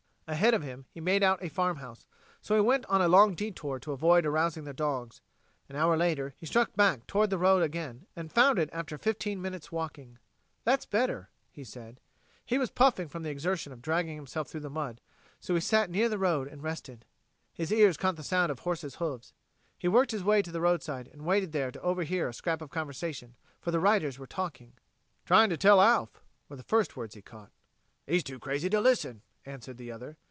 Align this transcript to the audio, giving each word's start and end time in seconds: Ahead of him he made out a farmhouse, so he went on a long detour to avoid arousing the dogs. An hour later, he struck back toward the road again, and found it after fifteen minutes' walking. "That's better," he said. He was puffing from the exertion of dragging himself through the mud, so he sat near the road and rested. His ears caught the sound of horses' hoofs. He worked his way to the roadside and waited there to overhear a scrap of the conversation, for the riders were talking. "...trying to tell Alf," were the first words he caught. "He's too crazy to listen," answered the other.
Ahead 0.27 0.53
of 0.53 0.63
him 0.63 0.85
he 0.89 1.01
made 1.01 1.23
out 1.23 1.43
a 1.43 1.49
farmhouse, 1.49 2.05
so 2.41 2.55
he 2.55 2.61
went 2.61 2.85
on 2.85 3.01
a 3.01 3.09
long 3.09 3.35
detour 3.35 3.79
to 3.79 3.91
avoid 3.91 4.25
arousing 4.25 4.63
the 4.63 4.71
dogs. 4.73 5.19
An 5.67 5.75
hour 5.75 5.97
later, 5.97 6.33
he 6.37 6.45
struck 6.45 6.73
back 6.73 7.05
toward 7.05 7.29
the 7.29 7.37
road 7.37 7.61
again, 7.61 8.05
and 8.15 8.31
found 8.31 8.57
it 8.57 8.69
after 8.71 8.97
fifteen 8.97 9.41
minutes' 9.41 9.73
walking. 9.73 10.19
"That's 10.63 10.85
better," 10.85 11.29
he 11.51 11.65
said. 11.65 11.99
He 12.45 12.57
was 12.57 12.71
puffing 12.71 13.09
from 13.09 13.23
the 13.23 13.29
exertion 13.29 13.73
of 13.73 13.81
dragging 13.81 14.15
himself 14.15 14.47
through 14.47 14.61
the 14.61 14.69
mud, 14.69 15.01
so 15.41 15.53
he 15.53 15.59
sat 15.59 15.89
near 15.89 16.07
the 16.07 16.17
road 16.17 16.47
and 16.47 16.63
rested. 16.63 17.03
His 17.53 17.69
ears 17.69 17.97
caught 17.97 18.15
the 18.15 18.23
sound 18.23 18.53
of 18.53 18.59
horses' 18.59 18.95
hoofs. 18.95 19.33
He 19.77 19.89
worked 19.89 20.11
his 20.11 20.23
way 20.23 20.41
to 20.43 20.51
the 20.51 20.61
roadside 20.61 21.09
and 21.09 21.23
waited 21.25 21.51
there 21.51 21.73
to 21.73 21.81
overhear 21.81 22.29
a 22.29 22.33
scrap 22.33 22.61
of 22.61 22.69
the 22.69 22.73
conversation, 22.73 23.35
for 23.59 23.71
the 23.71 23.81
riders 23.81 24.17
were 24.17 24.27
talking. 24.27 24.75
"...trying 25.25 25.49
to 25.49 25.57
tell 25.57 25.81
Alf," 25.81 26.23
were 26.47 26.55
the 26.55 26.63
first 26.63 26.95
words 26.95 27.15
he 27.15 27.21
caught. 27.21 27.51
"He's 28.07 28.23
too 28.23 28.39
crazy 28.39 28.69
to 28.69 28.79
listen," 28.79 29.23
answered 29.45 29.77
the 29.77 29.91
other. 29.91 30.15